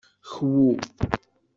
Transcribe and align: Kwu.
Kwu. 0.29 0.63